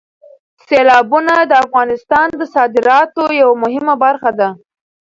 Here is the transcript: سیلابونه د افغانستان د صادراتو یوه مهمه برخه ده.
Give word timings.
سیلابونه 0.65 1.35
د 1.45 1.51
افغانستان 1.65 2.27
د 2.39 2.41
صادراتو 2.55 3.23
یوه 3.41 3.55
مهمه 3.63 3.95
برخه 4.03 4.31
ده. 4.39 4.49